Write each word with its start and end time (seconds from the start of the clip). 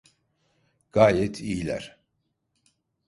Gayet 0.91 1.41
iyiler. 1.41 1.99